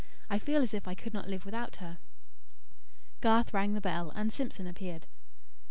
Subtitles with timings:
[0.31, 1.99] I feel as if I could not live without her."
[3.19, 5.05] Garth rang the bell and Simpson appeared.